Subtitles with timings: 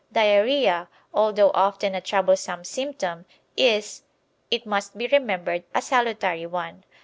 [0.11, 4.01] Diarrhoea, although often a troublesome symptom, is,
[4.49, 6.83] it must be remembered, a salutary one.